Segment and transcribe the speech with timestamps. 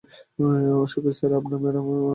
[0.83, 2.09] Ashok sir আর আপনি আমার পরিবার, ম্যাডাম।